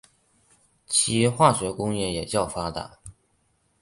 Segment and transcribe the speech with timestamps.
[0.87, 2.97] 其化学工业也较发达。